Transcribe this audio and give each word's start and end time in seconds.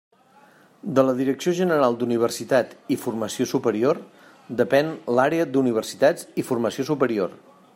De 0.99 1.01
la 1.09 1.13
Direcció 1.17 1.51
General 1.59 1.97
d'Universitat 2.03 2.73
i 2.95 2.97
Formació 3.01 3.47
Superior 3.51 4.01
depén 4.63 4.89
l'Àrea 5.19 5.49
d'Universitats 5.55 6.27
i 6.45 6.51
Formació 6.53 6.87
Superior. 6.93 7.39